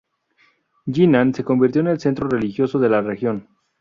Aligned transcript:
Jinan 0.87 1.31
se 1.35 1.43
convirtió 1.43 1.81
en 1.81 1.89
el 1.89 1.99
centro 1.99 2.27
religioso 2.27 2.79
de 2.79 2.89
la 2.89 3.01
región. 3.03 3.47